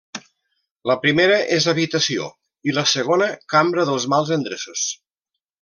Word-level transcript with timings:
La 0.91 0.95
primera 1.03 1.35
és 1.57 1.67
habitació; 1.75 2.31
i 2.71 2.75
la 2.79 2.87
segona 2.95 3.29
cambra 3.55 3.89
dels 3.91 4.09
mals 4.15 4.37
endreços. 4.41 4.91